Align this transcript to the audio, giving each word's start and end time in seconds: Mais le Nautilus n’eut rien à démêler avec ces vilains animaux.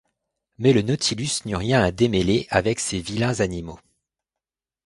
Mais 0.57 0.73
le 0.73 0.81
Nautilus 0.81 1.43
n’eut 1.45 1.55
rien 1.55 1.83
à 1.83 1.91
démêler 1.91 2.47
avec 2.49 2.79
ces 2.79 2.99
vilains 3.01 3.39
animaux. 3.39 3.77